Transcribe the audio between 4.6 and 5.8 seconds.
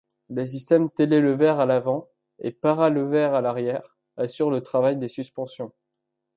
travail des suspensions.